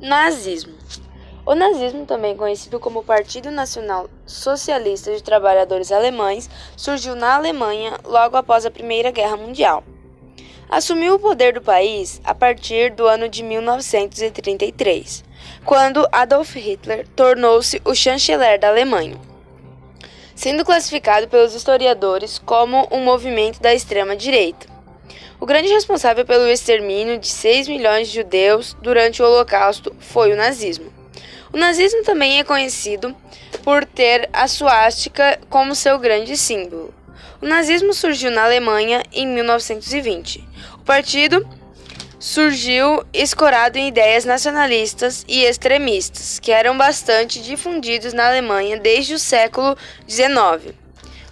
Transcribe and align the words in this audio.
Nazismo. 0.00 0.72
O 1.44 1.54
nazismo, 1.54 2.06
também 2.06 2.34
conhecido 2.34 2.80
como 2.80 3.04
Partido 3.04 3.50
Nacional 3.50 4.08
Socialista 4.24 5.14
de 5.14 5.22
Trabalhadores 5.22 5.92
Alemães, 5.92 6.48
surgiu 6.74 7.14
na 7.14 7.34
Alemanha 7.34 7.98
logo 8.04 8.34
após 8.34 8.64
a 8.64 8.70
Primeira 8.70 9.10
Guerra 9.10 9.36
Mundial. 9.36 9.84
Assumiu 10.70 11.16
o 11.16 11.18
poder 11.18 11.52
do 11.52 11.60
país 11.60 12.18
a 12.24 12.34
partir 12.34 12.92
do 12.92 13.06
ano 13.06 13.28
de 13.28 13.42
1933, 13.42 15.22
quando 15.66 16.08
Adolf 16.10 16.56
Hitler 16.56 17.06
tornou-se 17.08 17.82
o 17.84 17.94
chanceler 17.94 18.58
da 18.58 18.68
Alemanha, 18.68 19.20
sendo 20.34 20.64
classificado 20.64 21.28
pelos 21.28 21.54
historiadores 21.54 22.38
como 22.38 22.88
um 22.90 23.04
movimento 23.04 23.60
da 23.60 23.74
extrema-direita. 23.74 24.69
O 25.40 25.46
grande 25.46 25.72
responsável 25.72 26.26
pelo 26.26 26.46
extermínio 26.46 27.18
de 27.18 27.26
6 27.26 27.66
milhões 27.66 28.08
de 28.08 28.16
judeus 28.16 28.76
durante 28.82 29.22
o 29.22 29.24
Holocausto 29.24 29.96
foi 29.98 30.32
o 30.32 30.36
nazismo. 30.36 30.92
O 31.50 31.56
nazismo 31.56 32.04
também 32.04 32.38
é 32.38 32.44
conhecido 32.44 33.16
por 33.64 33.86
ter 33.86 34.28
a 34.34 34.46
suástica 34.46 35.40
como 35.48 35.74
seu 35.74 35.98
grande 35.98 36.36
símbolo. 36.36 36.92
O 37.40 37.46
nazismo 37.46 37.94
surgiu 37.94 38.30
na 38.30 38.44
Alemanha 38.44 39.02
em 39.10 39.26
1920. 39.26 40.46
O 40.74 40.84
partido 40.84 41.48
surgiu 42.18 43.02
escorado 43.10 43.78
em 43.78 43.88
ideias 43.88 44.26
nacionalistas 44.26 45.24
e 45.26 45.42
extremistas, 45.42 46.38
que 46.38 46.52
eram 46.52 46.76
bastante 46.76 47.42
difundidos 47.42 48.12
na 48.12 48.26
Alemanha 48.26 48.78
desde 48.78 49.14
o 49.14 49.18
século 49.18 49.74
XIX. 50.06 50.74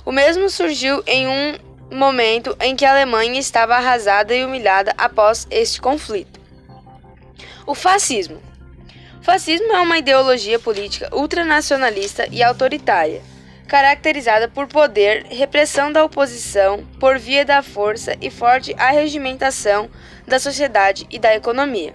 O 0.03 0.11
mesmo 0.11 0.49
surgiu 0.49 1.03
em 1.07 1.29
um 1.29 1.68
momento 1.91 2.57
em 2.61 2.77
que 2.77 2.85
a 2.85 2.93
Alemanha 2.93 3.39
estava 3.39 3.75
arrasada 3.75 4.35
e 4.35 4.45
humilhada 4.45 4.93
após 4.97 5.47
este 5.51 5.81
conflito. 5.81 6.41
O 7.67 7.75
fascismo. 7.75 8.41
O 9.21 9.25
fascismo 9.25 9.73
é 9.73 9.81
uma 9.81 9.99
ideologia 9.99 10.59
política 10.59 11.15
ultranacionalista 11.15 12.27
e 12.31 12.43
autoritária, 12.43 13.23
caracterizada 13.67 14.49
por 14.49 14.67
poder, 14.67 15.27
repressão 15.29 15.93
da 15.93 16.03
oposição 16.03 16.85
por 16.99 17.19
via 17.19 17.45
da 17.45 17.63
força 17.63 18.17
e 18.21 18.31
forte 18.31 18.75
arregimentação 18.79 19.91
da 20.27 20.39
sociedade 20.39 21.07
e 21.11 21.19
da 21.19 21.35
economia. 21.35 21.95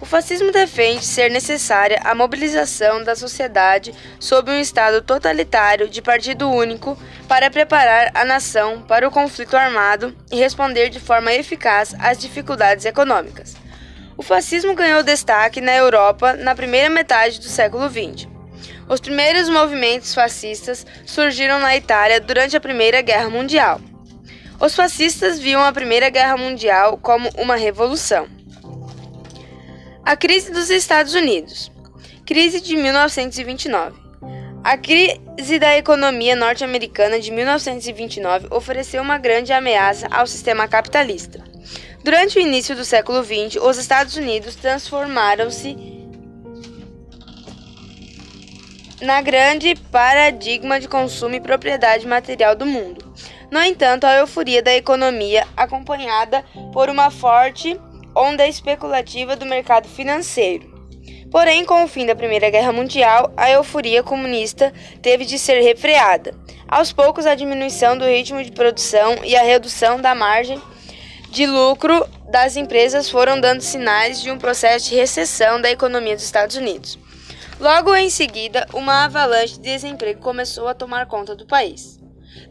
O 0.00 0.06
fascismo 0.06 0.52
defende 0.52 1.04
ser 1.04 1.28
necessária 1.28 2.00
a 2.04 2.14
mobilização 2.14 3.02
da 3.02 3.16
sociedade 3.16 3.92
sob 4.18 4.50
um 4.50 4.60
Estado 4.60 5.02
totalitário 5.02 5.88
de 5.88 6.00
partido 6.00 6.48
único 6.48 6.96
para 7.28 7.50
preparar 7.50 8.10
a 8.14 8.24
nação 8.24 8.80
para 8.80 9.06
o 9.06 9.10
conflito 9.10 9.56
armado 9.56 10.16
e 10.32 10.36
responder 10.36 10.88
de 10.88 10.98
forma 10.98 11.32
eficaz 11.32 11.94
às 11.98 12.18
dificuldades 12.18 12.86
econômicas. 12.86 13.54
O 14.16 14.22
fascismo 14.22 14.74
ganhou 14.74 15.02
destaque 15.02 15.60
na 15.60 15.76
Europa 15.76 16.32
na 16.32 16.54
primeira 16.54 16.88
metade 16.88 17.38
do 17.38 17.44
século 17.44 17.88
XX. 17.88 18.26
Os 18.88 19.00
primeiros 19.00 19.50
movimentos 19.50 20.14
fascistas 20.14 20.86
surgiram 21.04 21.60
na 21.60 21.76
Itália 21.76 22.18
durante 22.18 22.56
a 22.56 22.60
Primeira 22.60 23.02
Guerra 23.02 23.28
Mundial. 23.28 23.80
Os 24.58 24.74
fascistas 24.74 25.38
viam 25.38 25.62
a 25.62 25.72
Primeira 25.72 26.08
Guerra 26.08 26.36
Mundial 26.36 26.98
como 26.98 27.28
uma 27.36 27.54
revolução. 27.54 28.26
A 30.02 30.16
crise 30.16 30.50
dos 30.50 30.70
Estados 30.70 31.14
Unidos. 31.14 31.70
Crise 32.24 32.60
de 32.60 32.74
1929. 32.74 34.07
A 34.64 34.76
crise 34.76 35.58
da 35.58 35.76
economia 35.76 36.34
norte-americana 36.34 37.20
de 37.20 37.30
1929 37.30 38.48
ofereceu 38.50 39.00
uma 39.00 39.16
grande 39.16 39.52
ameaça 39.52 40.08
ao 40.10 40.26
sistema 40.26 40.66
capitalista. 40.66 41.42
Durante 42.02 42.38
o 42.38 42.40
início 42.40 42.76
do 42.76 42.84
século 42.84 43.22
XX, 43.22 43.56
os 43.62 43.78
Estados 43.78 44.16
Unidos 44.16 44.56
transformaram-se 44.56 45.76
na 49.00 49.22
grande 49.22 49.74
paradigma 49.92 50.80
de 50.80 50.88
consumo 50.88 51.36
e 51.36 51.40
propriedade 51.40 52.06
material 52.06 52.56
do 52.56 52.66
mundo. 52.66 53.14
No 53.50 53.62
entanto, 53.62 54.04
a 54.04 54.16
euforia 54.16 54.62
da 54.62 54.74
economia, 54.74 55.46
acompanhada 55.56 56.44
por 56.72 56.90
uma 56.90 57.10
forte 57.10 57.80
onda 58.14 58.46
especulativa 58.46 59.36
do 59.36 59.46
mercado 59.46 59.88
financeiro. 59.88 60.77
Porém, 61.30 61.64
com 61.64 61.84
o 61.84 61.88
fim 61.88 62.06
da 62.06 62.16
Primeira 62.16 62.48
Guerra 62.48 62.72
Mundial, 62.72 63.32
a 63.36 63.50
euforia 63.50 64.02
comunista 64.02 64.72
teve 65.02 65.24
de 65.24 65.38
ser 65.38 65.60
refreada. 65.60 66.34
Aos 66.66 66.92
poucos, 66.92 67.26
a 67.26 67.34
diminuição 67.34 67.96
do 67.96 68.04
ritmo 68.04 68.42
de 68.42 68.50
produção 68.50 69.16
e 69.24 69.36
a 69.36 69.42
redução 69.42 70.00
da 70.00 70.14
margem 70.14 70.60
de 71.30 71.46
lucro 71.46 72.08
das 72.30 72.56
empresas 72.56 73.10
foram 73.10 73.40
dando 73.40 73.60
sinais 73.60 74.22
de 74.22 74.30
um 74.30 74.38
processo 74.38 74.88
de 74.88 74.96
recessão 74.96 75.60
da 75.60 75.70
economia 75.70 76.14
dos 76.14 76.24
Estados 76.24 76.56
Unidos. 76.56 76.98
Logo 77.60 77.94
em 77.94 78.08
seguida, 78.08 78.66
uma 78.72 79.04
avalanche 79.04 79.54
de 79.54 79.60
desemprego 79.60 80.20
começou 80.20 80.68
a 80.68 80.74
tomar 80.74 81.06
conta 81.06 81.34
do 81.34 81.46
país. 81.46 81.98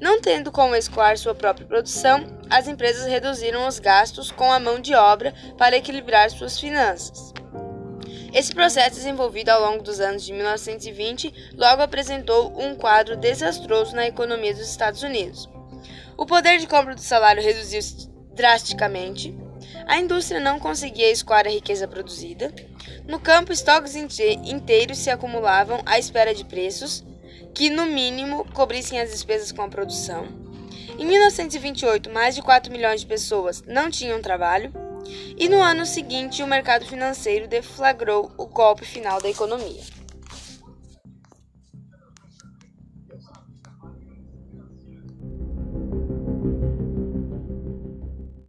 Não 0.02 0.20
tendo 0.22 0.52
como 0.52 0.76
escoar 0.76 1.18
sua 1.18 1.34
própria 1.34 1.66
produção, 1.66 2.26
as 2.50 2.68
empresas 2.68 3.08
reduziram 3.08 3.68
os 3.68 3.80
gastos 3.80 4.32
com 4.32 4.52
a 4.52 4.60
mão 4.60 4.80
de 4.80 4.94
obra 4.94 5.34
para 5.58 5.78
equilibrar 5.78 6.30
suas 6.30 6.60
finanças. 6.60 7.37
Esse 8.34 8.54
processo, 8.54 8.96
desenvolvido 8.96 9.50
ao 9.50 9.62
longo 9.62 9.84
dos 9.84 10.00
anos 10.00 10.24
de 10.24 10.34
1920, 10.34 11.54
logo 11.56 11.82
apresentou 11.82 12.54
um 12.60 12.76
quadro 12.76 13.16
desastroso 13.16 13.96
na 13.96 14.08
economia 14.08 14.54
dos 14.54 14.70
Estados 14.70 15.04
Unidos. 15.04 15.50
O 16.18 16.26
poder 16.26 16.60
de 16.60 16.68
compra 16.68 16.96
do 16.96 17.02
salário 17.02 17.42
reduziu-se 17.42 18.10
drasticamente, 18.34 19.36
a 19.86 19.98
indústria 19.98 20.40
não 20.40 20.60
conseguia 20.60 21.12
escoar 21.12 21.46
a 21.48 21.50
riqueza 21.50 21.88
produzida, 21.88 22.54
no 23.08 23.20
campo, 23.20 23.54
estoques 23.54 23.96
inteiros 23.96 24.98
se 24.98 25.10
acumulavam 25.10 25.82
à 25.86 25.98
espera 25.98 26.36
de 26.36 26.44
preços, 26.44 27.06
que, 27.54 27.70
no 27.70 27.86
mínimo, 27.86 28.46
cobrissem 28.54 29.00
as 29.00 29.12
despesas 29.12 29.52
com 29.52 29.62
a 29.62 29.70
produção. 29.70 30.28
Em 31.00 31.06
1928, 31.06 32.10
mais 32.10 32.36
de 32.36 32.42
4 32.42 32.72
milhões 32.72 33.02
de 33.02 33.08
pessoas 33.08 33.64
não 33.66 33.90
tinham 33.90 34.22
trabalho, 34.22 34.74
e 35.38 35.48
no 35.50 35.62
ano 35.62 35.86
seguinte, 35.86 36.44
o 36.44 36.48
mercado 36.48 36.86
financeiro 36.86 37.48
deflagrou 37.48 38.32
o 38.38 38.46
golpe 38.46 38.86
final 38.86 39.22
da 39.22 39.30
economia. 39.30 39.97